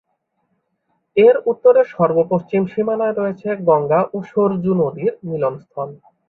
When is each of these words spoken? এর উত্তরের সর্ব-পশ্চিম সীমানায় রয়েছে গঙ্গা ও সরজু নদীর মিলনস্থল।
এর 1.17 1.35
উত্তরের 1.45 1.87
সর্ব-পশ্চিম 1.93 2.61
সীমানায় 2.67 3.15
রয়েছে 3.15 3.49
গঙ্গা 3.67 4.01
ও 4.13 4.27
সরজু 4.29 4.71
নদীর 4.81 5.13
মিলনস্থল। 5.29 5.89